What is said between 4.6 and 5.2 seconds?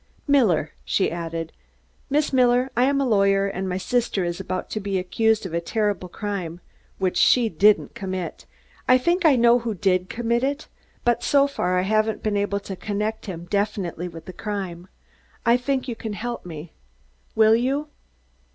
to be